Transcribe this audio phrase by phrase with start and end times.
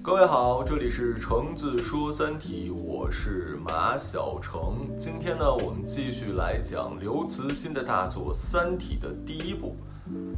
[0.00, 4.86] 各位好，这里是橙子说三体，我是马小橙。
[4.96, 9.74] 今天呢，我们继续来讲刘慈欣的大作《三体》的第一部。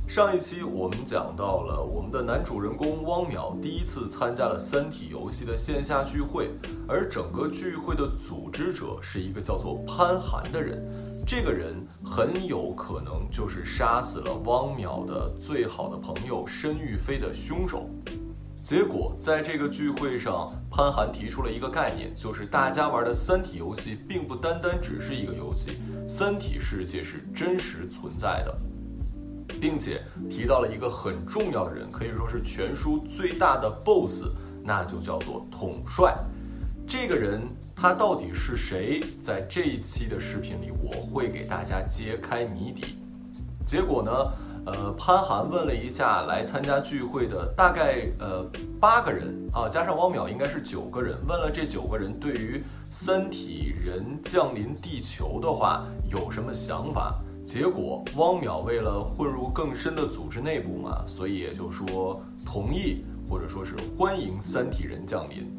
[0.08, 6.50] 上一期我们讲到了我们的男主人公汪淼第一次参加了《三体》游戏的线下聚会，
[6.88, 10.82] 而整个聚会的组织者是一个叫做潘寒的人。
[11.27, 17.89] 这个人很有可能就是杀死了汪淼的最好的朋友申玉飞的凶手。
[18.63, 28.55] 结果，在这个聚会上，潘寒提出了一个概念，就是大家玩的《三体》游戏，并不单单只是一个游戏，三体世界是真实存在的，
[29.61, 34.27] 并且提到了一个很重要的人，可以说是全书最大的 BOSS，
[34.62, 36.14] 那就叫做统帅。
[36.86, 37.41] 这个人
[37.80, 39.02] 他到底是谁？
[39.22, 42.98] 在这一期的视频里，我会给大家揭开谜底。
[43.64, 44.12] 结果呢？
[44.66, 48.44] 呃，潘寒问了一下来参加聚会的大概呃
[48.78, 51.16] 八个人啊，加上汪淼应该是九个人。
[51.27, 57.18] 问了这九个人对于三体人降临地球的话有什么想法？
[57.46, 65.50] 结果汪淼为了混入更深的组织内部嘛，所以也就说同意或者说是欢迎三体人降临。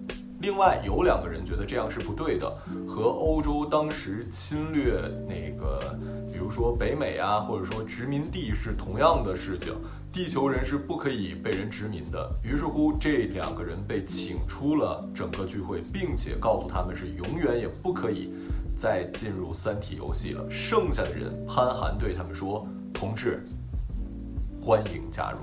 [0.42, 2.50] 另外有两个人觉得这样是不对的，
[2.88, 5.96] 和欧洲当时侵略那个，
[6.34, 9.72] 比如说北美啊，或者说殖民地是同样的事情，
[10.12, 12.28] 地球人是不可以被人殖民的。
[12.44, 18.34] 于是乎，这两个人被请出了整个聚会，并且告诉他们是永远也不可以
[18.76, 20.44] 再进入三体游戏了。
[20.50, 23.44] 剩下的人，潘寒对他们说：“同志，
[24.60, 25.40] 欢迎加入。”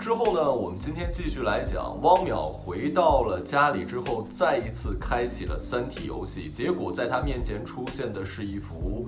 [0.00, 6.50] 之后呢，我们今天继续来讲，汪淼回到了家里之后，再一次开启了三体游戏。
[6.50, 9.06] 结果在他面前出现的是一幅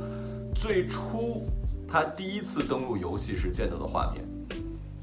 [0.55, 1.47] 最初
[1.89, 4.23] 他第一次登录游戏时见到的画面。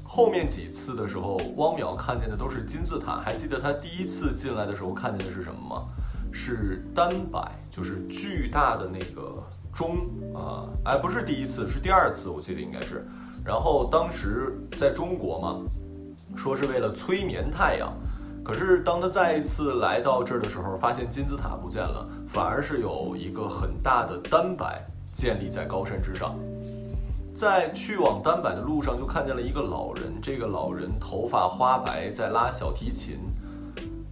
[0.04, 3.16] 后面几次的时候，汪淼看见的都是金字塔。
[3.16, 5.88] 还记得他第一次进来的时候看见的是什么吗？
[6.32, 9.42] 是单摆，就是巨大的那个
[9.74, 9.96] 钟
[10.36, 10.70] 啊！
[10.84, 13.04] 哎，不是第一次，是第二次，我记得应该是。
[13.44, 15.60] 然后当时在中国嘛。
[16.36, 17.92] 说是为了催眠太阳，
[18.42, 26.34] 可是当他再一次来到这儿的时候，发现金字塔不见了，反而是有一个很大的单摆建立在高山之上。
[27.34, 33.18] 在去往单摆的路上，就看见了一个老人，这个老人头发花白，在拉小提琴。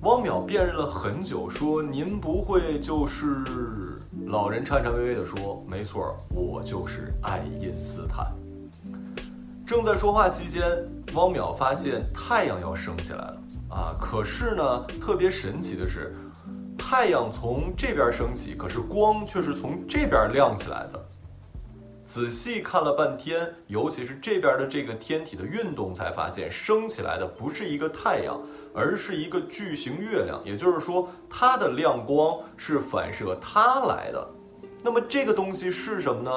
[0.02, 3.44] 汪淼辨认了很久，说：“您不会就是……”
[4.26, 8.26] 老人颤颤巍巍地说：“没错，我就是爱因斯坦。”
[9.68, 10.62] 正在说话期间，
[11.12, 13.36] 汪淼发现太阳要升起来了
[13.68, 13.94] 啊！
[14.00, 16.16] 可是呢，特别神奇的是，
[16.78, 21.06] 太阳从这边升起，可是光却是从这边亮起来的。
[22.06, 28.40] 仔细看了半天，尤其是这边的这个天体的运动，才发现升起来的不是一个太阳，
[28.74, 30.40] 而是一个巨型月亮。
[30.46, 34.30] 也就是说，它的亮光是反射它来的。
[34.82, 36.32] 那么这个东西是什么呢？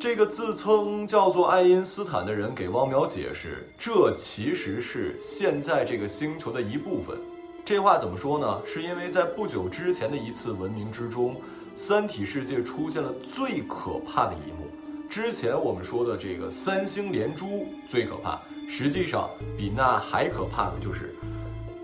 [0.00, 7.18] 这个自称叫做爱因斯坦的人给汪淼解释，这其实是现在这个星球的一部分。
[7.64, 8.62] 这话怎么说呢？
[8.64, 11.34] 是因为在不久之前的一次文明之中，
[11.74, 14.68] 三体世界出现了最可怕的一幕。
[15.10, 21.12] 之前我们说的这个三星连珠最可怕，实际上比那还可怕的就是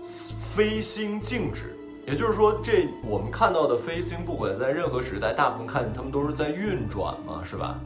[0.01, 1.75] 飞星静止。
[2.07, 7.77] 也就是说，这我们看到的飞星，不管在任何时代，大部分看见它们都是在运转嘛，是吧？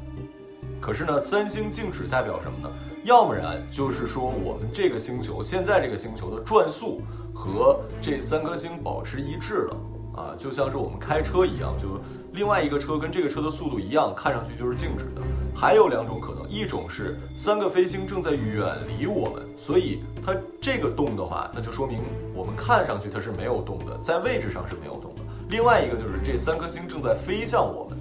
[0.79, 2.69] 可是呢，三星静止代表什么呢？
[3.03, 7.01] 要不然就是说我们这个星球现在这个星球的转速
[7.34, 9.78] 和这三颗星保持一致了
[10.16, 12.00] 啊，就像是我们开车一样，就
[12.34, 15.22] 另外一个车跟这个车的速度一样，看上去就是静止的。
[15.56, 22.00] 还有两种可能，一种是三个飞星正在远离我们，所以它这个动的话，那就说明
[22.34, 25.22] 我们看上去它是没有动的，在位置上是没有动的。
[25.50, 27.98] 另外一个就是这三颗星正在飞向我们。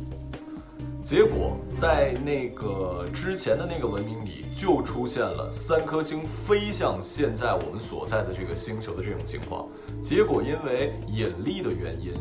[1.09, 9.67] 结果在那个之前的那个文明里，就出现了三颗星飞向现在我们所在的这个星球的这种情况。
[10.03, 12.13] 结果因为引力的原因，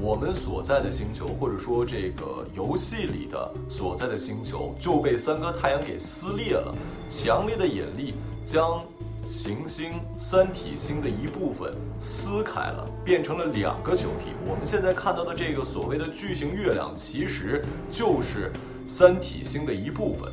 [0.00, 6.72] 我们所在的星球，或者说这个游戏里的所在的星球，就被三颗太阳给撕裂了。
[7.08, 8.14] 强烈的引力
[8.44, 8.80] 将。
[9.28, 11.70] 行星三体星的一部分
[12.00, 14.32] 撕开了，变成了两个球体。
[14.48, 18.50] 我们现在看到的这个所谓的巨型月亮，其实就是
[18.86, 20.32] 三体星的一部分。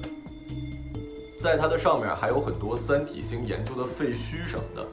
[1.38, 4.88] 在它的上面还有很多三体星研究的废墟什么的。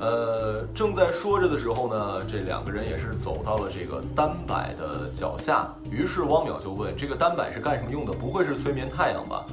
[0.00, 5.74] 呃，正在说着的时候呢，这两个人也是走到了这个单摆的脚下。
[5.90, 8.12] 于是汪淼就问：“这个单摆是干什么用的？
[8.12, 9.46] 不会是催眠太阳吧？”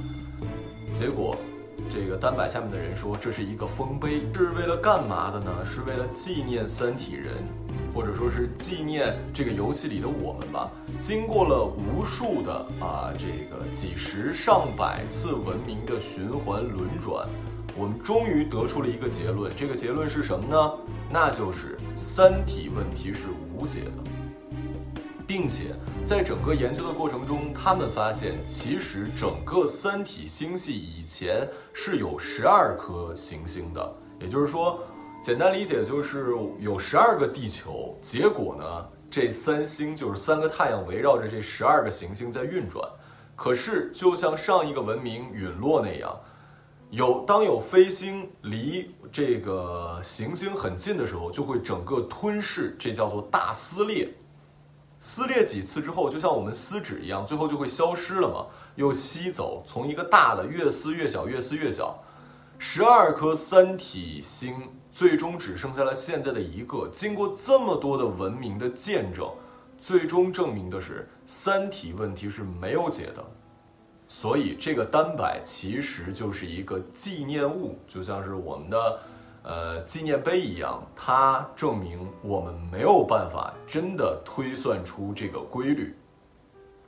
[0.92, 1.34] 结果，
[1.90, 5.64] 这个单摆下面的人说这是一个丰碑，是为了干嘛的呢？
[5.64, 7.34] 是为了纪念三体人，
[7.94, 10.70] 或者说是纪念这个游戏里的我们吧。
[11.00, 17.26] 经过了无数的啊这个几十上百次文明的循环轮转，
[17.76, 19.50] 我们终于得出了一个结论。
[19.56, 20.72] 这个结论是什么呢？
[21.10, 23.20] 那就是三体问题是
[23.54, 24.17] 无解的。
[25.28, 25.76] 并且
[26.06, 34.80] 在整个研究的过程中，他们发现，其实整个三体星系以前是有十二颗行星的，也就是说，
[35.22, 37.94] 简单理解就是有十二个地球。
[38.00, 42.82] 结果呢，这三星就是三个太阳围绕着这十二个行星在运转。
[43.36, 46.18] 可是，就像上一个文明陨落那样，
[46.88, 54.08] 有当有飞星离这个行星很近的时候，就会整个吞噬，这叫做大撕裂。
[55.00, 58.46] 撕裂几次之后，就像我们撕纸一样，最后就会消失了嘛？
[58.74, 62.02] 又吸走，从一个大的越撕越小，越撕越小。
[62.58, 66.88] 十二颗三体星最终只剩下了现在的一个。
[66.92, 69.30] 经过这么多的文明的见证，
[69.78, 73.24] 最终证明的是三体问题是没有解的。
[74.08, 79.00] 所以这个单摆其实就是一个纪念物，就像是我们的。
[79.48, 85.96] 呃，纪念碑一样，它证明我们没有办法真的推算出这个规律。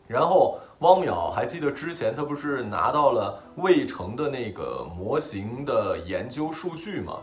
[0.07, 7.17] 然后，汪淼还记得之前他不是拿到了魏成的那个模型的研究数据吗？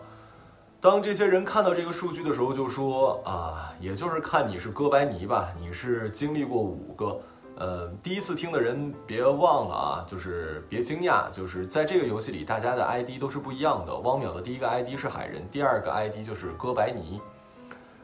[0.82, 7.20] 当这些人看到这个数据的时候，就说啊，也就是看你是哥白尼吧，你是经历过五个。
[7.60, 13.96] 呃，第一次听的人别忘了啊，就是别惊讶，就是在这个游戏里，大家的 ID 都是不一样的。
[13.96, 17.20] 汪淼的第一个 ID 是海人，第二个 ID 就是哥白尼。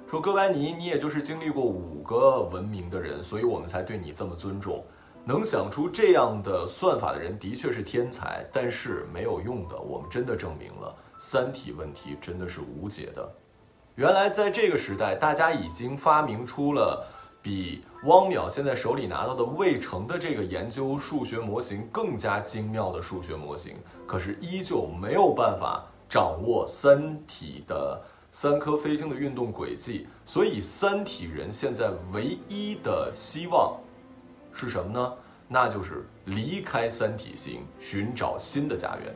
[0.09, 4.83] 说哥白尼，你也就是经历过五个文明的人，所以我们才对你这么尊重。
[5.23, 9.77] 能想出这样的算法的人的确是天才，但是没有用的。
[9.77, 13.31] 我们真的证明了三体问题真的是无解的。
[13.93, 17.05] 原来在这个时代，大家已经发明出了。
[17.43, 23.75] 比汪淼现在手里拿到的未成的这个研究数学模型更加精妙的数学模型，
[24.07, 28.01] 可是依旧没有办法掌握三体的
[28.31, 30.07] 三颗飞星的运动轨迹。
[30.25, 33.77] 所以，三体人现在唯一的希望
[34.53, 35.13] 是什么呢？
[35.49, 39.13] 那就是离开三体星，寻找新的家园。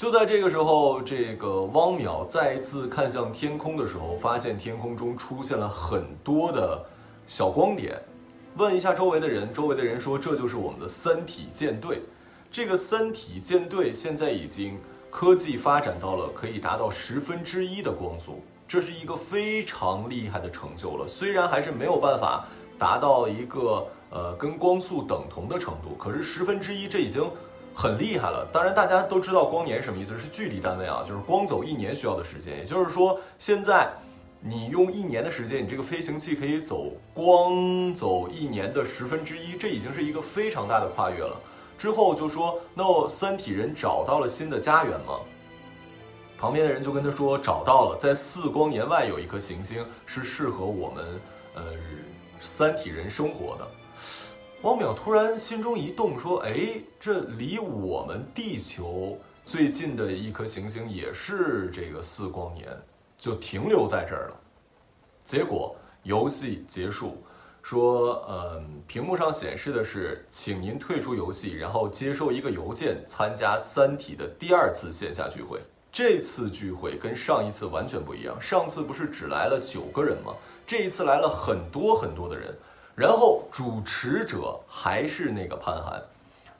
[0.00, 6.82] 就在这个时候，这个汪淼再一次看向天空的时候，发现天空中出现了很多的
[7.26, 8.00] 小光点。
[8.56, 12.00] 问一下周围的人，周围的人说这就是我们的三体舰队。
[12.50, 14.78] 这个三体舰队现在已经
[15.10, 21.06] 科技发展到了可以达到十分之一的光速，这是一个非常厉害的成就了。
[21.06, 22.46] 虽然还是没有办法
[22.78, 27.30] 达到一个呃跟光速等同的程度，可是十分之一这已经。
[27.80, 32.58] 很厉害了，当然大家都知道光年什么意思，是距离单位啊，就是光走一年需要的时间。
[32.58, 33.90] 也就是说，现在
[34.38, 41.34] 你用一年的时间，你这个飞行器可以走光走一年的十分之一，这已经是一个非常大的跨越了。
[41.78, 45.18] 之后就说，那三体人找到了新的家园吗？
[46.38, 51.18] 旁边的人就跟他说，找到了，在四光年外有一颗行星是适合我们
[51.54, 51.62] 呃
[52.40, 53.66] 三体人生活的。
[54.62, 62.68] 汪淼突然心中一动，说：“哎，这离我们地球最近的一颗行星也是这个四光年，
[63.16, 64.36] 就停留在这儿了。”
[65.24, 67.16] 结果游戏结束，
[67.62, 75.58] 说：“嗯，屏幕上显示的是，请您退出游戏，然后接收一个邮件，参加《三体》的第二次线下聚会。
[75.90, 80.34] 这次聚会跟上一次完全不一样，上次不是只来了九个人吗？
[80.66, 82.54] 这一次来了很多很多的人。”
[83.00, 86.02] 然后主持者还是那个潘寒，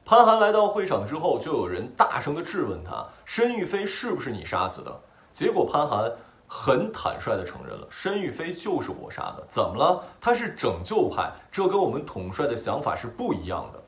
[0.06, 5.00] 潘寒来到会场之后，就有人大声的质问他：申玉飞是不是你杀死的？
[5.34, 6.10] 结果潘寒
[6.48, 9.44] 很坦率的承认了，申玉飞就是我杀的。
[9.50, 10.02] 怎么了？
[10.18, 13.82] 他是拯救派，这跟我们统帅的想法是不一样的。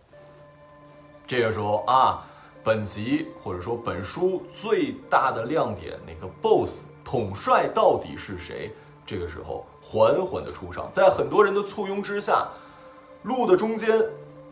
[1.27, 2.23] 这个时候啊，
[2.63, 8.71] 本集或者说本书最大的亮点，那个 BOSS 统帅到底是谁？
[9.07, 9.65] 这个时候。
[9.93, 12.49] 缓缓的出场，在很多人的簇拥之下，
[13.25, 14.03] 路的中间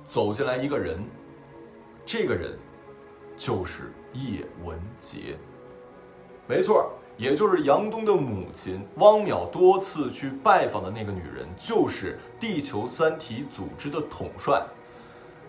[0.06, 1.02] 走进来一个人，
[2.04, 2.58] 这个人
[3.38, 5.38] 就是叶文洁，
[6.46, 8.86] 没错，也就是杨东的母亲。
[8.96, 14.62] 汪淼多次去拜访的那个女人，就是地球三体组织的统帅。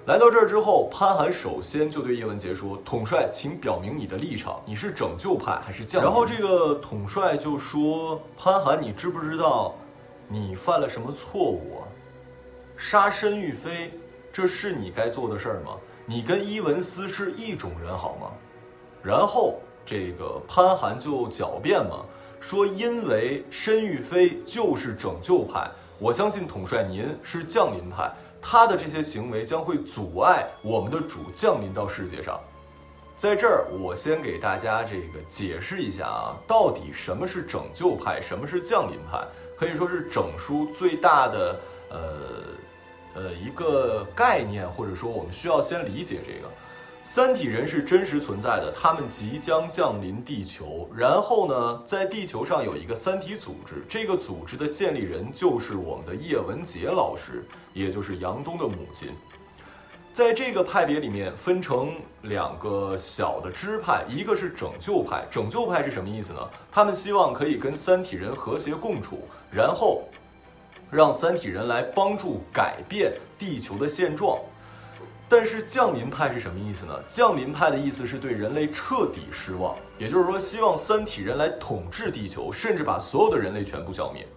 [0.05, 9.75] 来到这儿之后，潘寒首先就对叶文洁说：“统帅，请表明你的立场，你是拯救派还是降？”然后这个统帅就说：“潘寒，你知不知道
[10.31, 11.83] 你犯了什么错误啊？
[12.77, 13.91] 杀申玉飞，
[14.31, 15.75] 这是你该做的事儿吗？
[16.05, 18.31] 你跟伊文斯是一种人好吗？
[19.03, 22.05] 然后这个潘寒就狡辩嘛，
[22.39, 25.69] 说因为申玉飞就是拯救派，
[25.99, 28.09] 我相信统帅您是降临派，
[28.41, 32.39] 他的这些行为将会阻碍我们的主降临到世界上。
[33.17, 39.23] 在这儿，我先给大家这个解释一下啊，到底什么是拯救派，什么是降临派，
[39.61, 41.59] 可以说是整书最大的
[41.91, 41.99] 呃
[43.13, 46.51] 呃一个概念，或者说我们需要先理解这个。
[47.03, 50.89] 三体人是真实存在的，他们即将降临地球。
[50.95, 59.09] 然后呢，在地球上有一个三体组织，这个组织的建立人就是我们的叶文洁老师，也就是杨东的母亲。
[60.11, 65.23] 在这个派别里面分成两个小的支派，一个是拯救派。
[65.29, 66.39] 拯救派是什么意思呢？
[66.71, 70.03] 他们希望可以跟三体人和谐共处，然后
[70.89, 74.39] 让三体人来帮助改变地球的现状。
[75.27, 76.93] 但是降临派是什么意思呢？
[77.07, 84.27] 降临派的意思是对人类彻底失望，也就是说，希望三体人来统治地球，甚至把所有的人类全部消灭。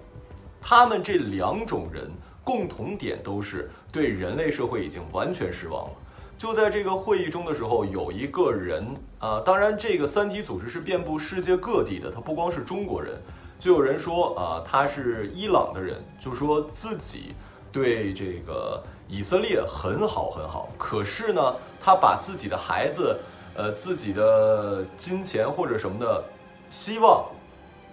[0.60, 2.08] 他们这两种人
[2.44, 5.90] 共同点都是对人类社会已经完全失望了。
[6.38, 8.80] 就在这个会议中的时候，有一个人
[9.18, 13.20] 啊，当然这个三体组织是遍布世界各地的，他不光是中国人，
[13.64, 17.34] 就有人说啊，他是伊朗的人，就说自己
[17.72, 18.82] 对这个。
[19.08, 23.18] 以色列很好很好，可是呢，他把自己的孩子，
[23.54, 26.22] 呃，自己的金钱或者什么的，
[26.68, 27.24] 希望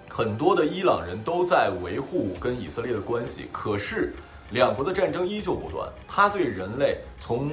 [0.10, 4.14] 很多的伊朗人都在维护跟以色列的关系，可是
[4.50, 5.90] 两国的战争依旧不断。
[6.06, 7.50] 他对人类从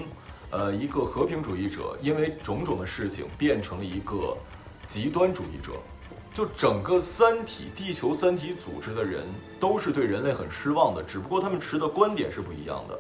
[0.50, 4.36] 呃一个和平主义者，因为种种的事情变成了一个
[4.84, 5.74] 极端主义者。
[6.38, 9.24] 就整个三体地球三体组织的人
[9.58, 12.96] 都是对人类很失望的，只不过他们持的观点是不一样的。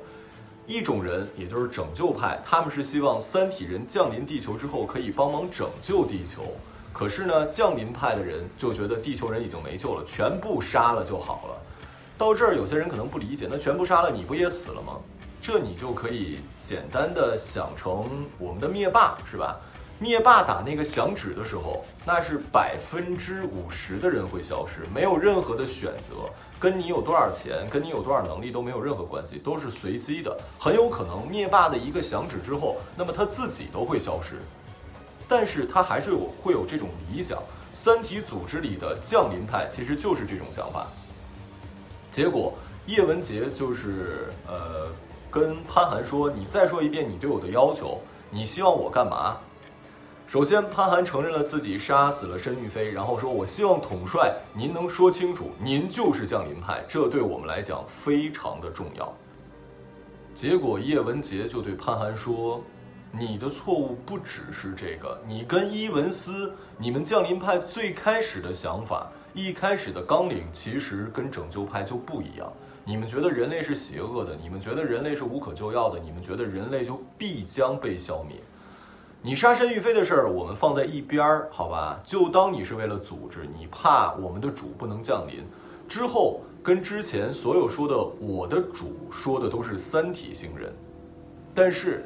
[0.66, 6.46] 一种人，也就是拯救派，他们是希望三体人降临地球之后可以帮忙拯救地球。
[6.92, 11.54] 可是呢，降临派的人就觉得地球人已经没救了，全部杀了就好了。
[12.18, 14.94] 到这儿，有些人可能不理解，那全部杀了，你不也死了吗？
[15.40, 19.60] 这你就可以简单的想成我们的灭霸，是吧？
[20.00, 26.14] 灭霸打那个响指的时候，那是百分之五十的人会消失，没有任何的选择，
[26.60, 30.38] 跟你有多少钱，跟你有多少能力都没有任何关系，都是随机的。
[30.56, 34.36] 很有可能灭霸的一个响指之后，那么他自己都会消失。
[35.28, 40.86] 但是他还是有会有这种理想，三体组织里的降临派其实就是这种想法。
[42.12, 42.54] 结果
[42.86, 44.86] 叶文洁就是呃
[45.28, 48.00] 跟潘寒说：“你再说一遍你对我的要求，
[48.30, 49.36] 你希望我干嘛？”
[50.28, 59.10] 首先，潘寒承认了自己杀死了申玉飞，然后说：“我希望统帅您能说清楚，您就是降临派，这对我们来讲非常的重要。”
[60.36, 62.62] 结果叶文洁就对潘寒说
[63.10, 72.52] ：“你的错误不只是这个，你跟伊文斯，你们降临派最开始的想法，一开始的纲领其实跟拯救派就不一样。
[72.84, 78.36] 你们觉得人类是邪恶的，你们觉得人类是无可救药的，你们觉得人类就必将被消灭。”
[79.20, 82.00] 你杀申玉飞的事儿，我们放在一边儿，好吧？
[82.04, 85.44] 就当你是为了组织，你怕我们的主不能降临。
[85.88, 90.72] 之后跟之前所有说的我的主说的都是三体星人，
[91.52, 92.04] 但是，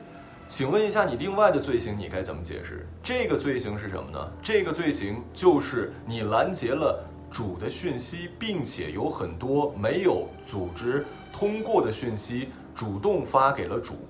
[0.48, 2.86] 请问一下，你另外的罪行你该怎么解释？
[3.02, 4.32] 这个罪行是什么呢？
[4.42, 14.08] 这个罪行就是你拦截了主的讯息，并且有很多没有组织通过的讯息主动发给了主，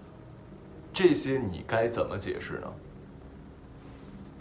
[0.94, 2.72] 这些你该怎么解释呢？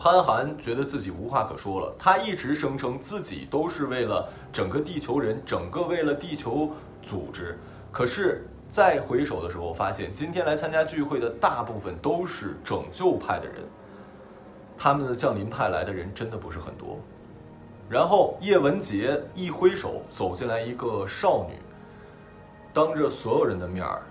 [0.04, 1.94] 潘寒觉得自己无话可说了。
[2.00, 6.72] 他一直声称自己都是为了整个地球人，整个为了地球
[7.04, 7.56] 组织。
[7.92, 13.58] 可是再回首的时候，发现今天来参加聚会的大部分都是拯救派的人，
[14.76, 16.98] 他们的降临派来的人真的不是很多。
[17.88, 21.58] 然后叶文洁一挥手，走进来一个少女，
[22.74, 24.02] 当着所有人的面儿，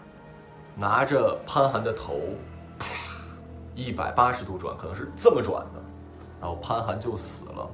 [0.77, 2.21] 拿着潘寒的头。
[3.75, 5.81] 一百八十度转，可能是这么转的，
[6.41, 7.69] 然后潘寒就死了。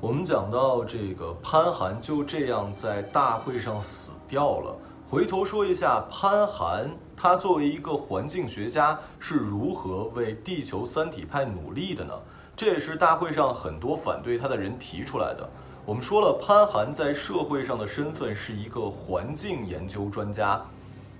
[0.00, 4.76] 我们讲到这个潘寒就这样在大会上死掉了。
[5.10, 12.14] 回头说一下潘寒，他作为一个环境学家是如何为地球三体派努力的呢？
[12.54, 15.48] 这也是大会上很多反对他的人提出来的。
[15.84, 20.60] 我们说了，潘寒在社会上的身份是一个环境研究专家，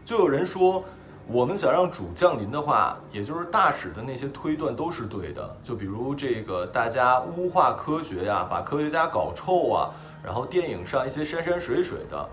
[0.04, 0.84] 就有人说。
[1.30, 5.56] 我们想让主降临的话，也就是大使的那些推断都是对的。
[5.62, 9.90] 就比如这个大家污化科学呀，把科学家搞臭啊，
[10.24, 12.26] 然后电影上一些山山水水的。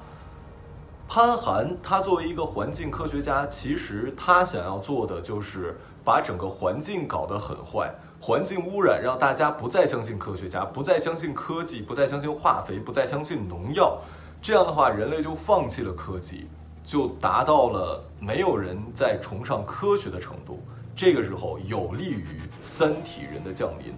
[1.09, 13.99] 潘寒他作为一个环境科学家，其实他想要做的就是把整个环境搞得很坏，环境污染让大家不再相信科学家，不再相信科技，不再相信化肥，不再相信农药。
[14.41, 16.47] 这样的话，人类就放弃了科技，
[16.85, 20.59] 就达到了没有人在崇尚科学的程度。
[20.95, 23.93] 这个时候有利于三体人的降临，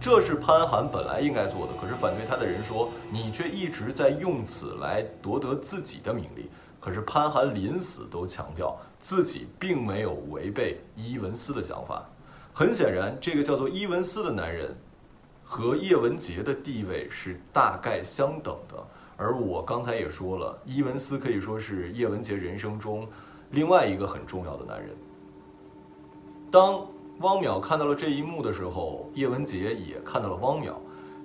[0.00, 1.72] 这是潘寒本来应该做的。
[1.78, 6.48] 可是反对他的人说，你却一直在用此来夺得自己的名利。
[6.80, 12.02] 可是潘寒临死都强调自己并没有违背伊文斯的想法。
[12.52, 14.74] 很显然，这个叫做伊文斯的男人
[15.42, 18.76] 和叶文洁的地位是大概相等的。
[19.24, 23.08] 而我刚才也说了，伊文斯可以说是叶文洁人生中
[23.52, 24.90] 另外一个很重要的男人。
[26.50, 26.86] 当
[27.20, 30.74] 汪淼看到了这一幕的时候，叶文洁也看到了汪淼，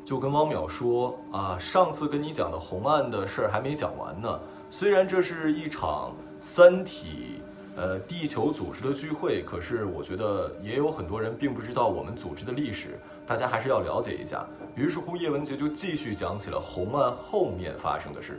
[0.06, 4.40] 就跟汪淼说：“啊，上次跟你讲的红岸的事儿还没讲完呢。
[4.70, 7.39] 虽然这是一场三体，
[7.80, 14.46] 呃，地球组织的聚会，可是我觉得也有很多人并不知道我们组织的历史，大家还是要了解一下。”
[14.76, 18.38] 于是乎，叶文洁就继续讲起了红岸后面发生的事。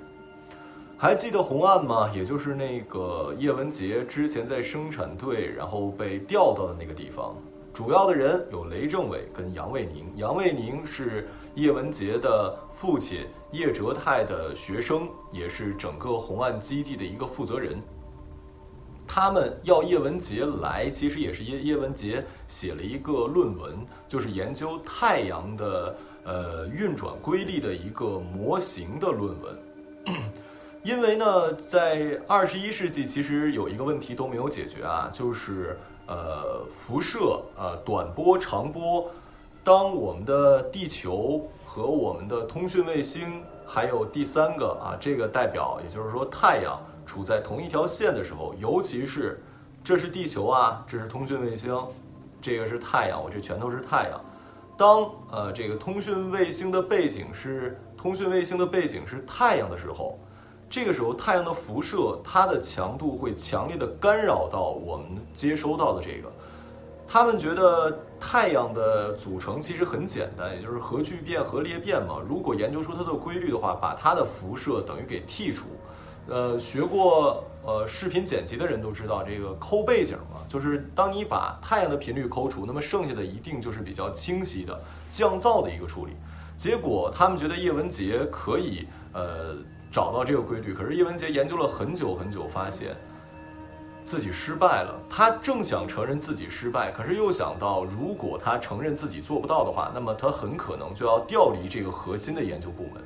[0.98, 2.10] 还记得红岸吗？
[2.14, 7.34] 也就是那个叶文洁之前在生产队，然后被调到的那个地方。
[7.72, 10.12] 主要的人有雷政委跟杨卫宁。
[10.16, 17.80] 杨卫宁是叶文洁的父亲叶哲泰的学生，也是整个红岸基地的一个负责人。
[19.12, 29.58] 他们要叶文洁来，其实也是叶叶文洁写了一个论文，就是研究太阳的呃运转规律的一个模型的论文。
[30.84, 35.76] 因为呢，在二十一世纪，其实有一个问题都没有解决啊，就是
[36.06, 39.10] 呃辐射呃短波、长波。
[39.64, 49.42] 当我们的地球和我们的通讯卫星，还有第三个啊，这个代表，也就是说太阳处在同一条线的时候，尤其是
[49.82, 51.76] 这是地球啊，这是通讯卫星，
[52.40, 54.20] 这个是太阳，我这全都是太阳。
[54.76, 60.16] 当呃这个通讯卫星的背景是通讯卫星的背景是太阳的时候。
[60.70, 66.30] 这个时候，太阳的辐射它的强度会强烈的干扰到我们接收到的这个。
[67.08, 72.22] 他们觉得太阳的组成其实很简单，也就是核聚变、核裂变嘛。
[72.24, 75.66] 如果研究出它的规律的话，把它的辐射等于给剔除。
[76.30, 84.80] 呃，学过呃视频剪辑的人都知道，这个抠背景嘛，就是当你把太阳的频率抠除，那么剩下的一定就是比较清晰的
[85.12, 86.12] 降噪的一个处理。
[86.56, 89.56] 结果他们觉得叶文洁可以呃。
[89.92, 92.96] 找到这个规律，可是叶文洁研究了很久很久，发现
[94.04, 94.94] 自己失败了。
[95.10, 103.02] 他正想承认自己失败，可是又想到，如果他承认自己做不到的话，那么他很可能就要调离这个核心的研究部门。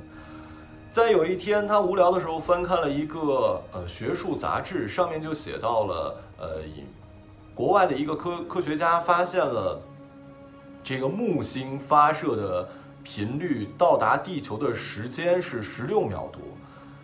[0.95, 6.61] 在有一天，他无聊的时候翻看了一个呃学术杂志，上面就写到了呃，
[7.53, 9.81] 国外的一个科科学家发现了
[10.85, 12.69] 这个木星发射的
[13.03, 16.39] 频率到达地球的时间是十六秒多。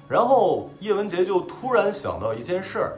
[0.08, 2.98] 然后叶文洁就突然想到一件事儿，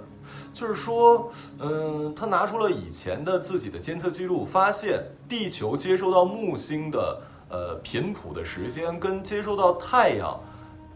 [0.54, 10.40] 就是说，嗯，他拿出了以前的自己的监测记录，发现地球接收到木星的呃频谱的时间，跟接收到太阳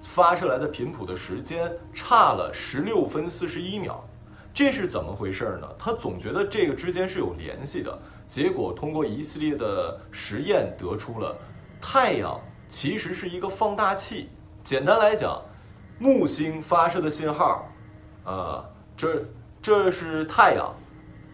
[0.02, 4.04] 发射来的频谱的时间差了十六分四十一秒，
[4.54, 5.68] 这是怎么回事呢？
[5.78, 11.36] 他总觉得这个之间是有联系的，结果通过一系列的实验得出了，
[11.82, 14.30] 太阳其实是一个放大器。
[14.64, 15.42] 简单来讲。
[16.00, 17.68] 木星发射的信号，
[18.24, 18.64] 呃，
[18.96, 19.26] 这
[19.60, 20.72] 这是太阳，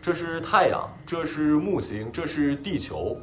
[0.02, 3.18] 这是太阳，这是木星，这是地球。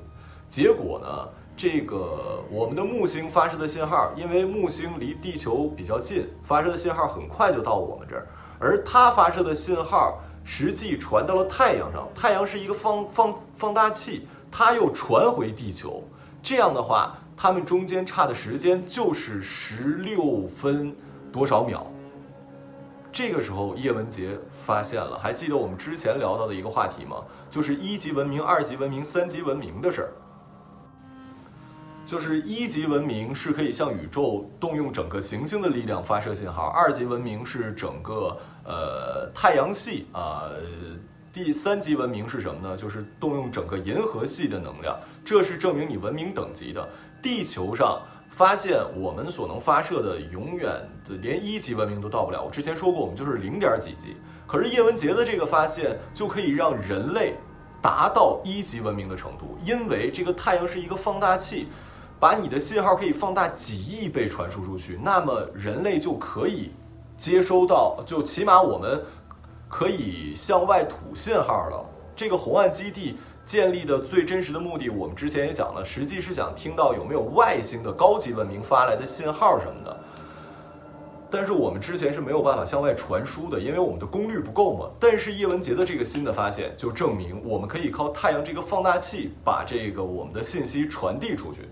[0.50, 1.29] 结果呢，
[1.62, 8.27] 这个我们的木星发射的信号，因为木星离地球比较近，发射的信号很快就到我们这儿，
[8.59, 16.03] 而它发射的信号实际传到了太阳上，太阳是一个放放放大器，它又传回地球。
[16.42, 20.96] 这样的话，它们中间差的时间就是十六分。
[21.31, 21.83] 多少秒？
[23.12, 27.18] 这个时候，叶文洁发现了，还记得我们之前聊到的一个话题吗？
[27.51, 30.12] 就是一级文明、二级文明、三级文明的事儿。
[32.11, 40.51] 就是一级文明是可以向宇宙动用整个行星的力量发射信号，二级文明是整个呃太阳系啊，
[41.33, 42.77] 第三级文明是什么呢？
[42.77, 46.88] 就是动用整个银河系的能量，这是证明你文明等级的。
[47.23, 48.03] 地球上。
[48.29, 50.70] 发现我们所能发射的永远
[51.05, 52.40] 的连一级文明都到不了。
[52.42, 54.16] 我之前说过，我们就是零点几级。
[54.46, 57.35] 可是叶文洁的这个发现就可以让人类
[57.83, 61.66] 达到一级文明的程度，因为这个太阳是一个放大器，
[62.20, 66.70] 把你的信号可以放大几亿倍传输出去，那么人类就可以
[67.16, 69.02] 接收到，就起码我们
[69.70, 71.83] 可以向外吐信号了。
[72.14, 79.96] 这个红岸基地建立的最真实的目的，我们之前也讲了，实际是想听到有没有外星的高级文明发来的信号什么的。
[81.30, 84.90] 但是我们之前是没有办法向外传输的，因为我们的功率不够嘛。
[85.00, 91.68] 但是叶文洁的这个新的发现，就证明我们可以靠太阳这个放大器把这个我们的信息传递出去。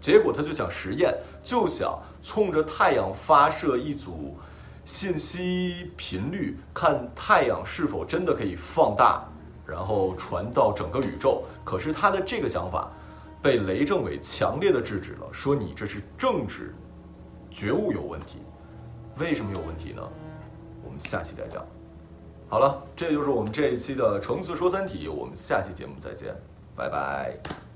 [0.00, 4.36] 结果他就想实验，就想冲着太阳发射一组
[4.84, 9.22] 信息频率，看太阳是否真的可以放大，
[9.66, 11.44] 然后传到整个宇宙。
[11.64, 12.90] 可是他的这个想法
[13.42, 16.74] 被雷政委强烈的制止了，说你这是政治
[17.50, 18.38] 觉悟有问题。
[19.18, 20.02] 为什么有问题呢？
[20.82, 21.64] 我们下期再讲。
[22.48, 26.34] 好了，这就是我们这一期的橙子说三体，我们下期节目再见，
[26.74, 27.69] 拜拜。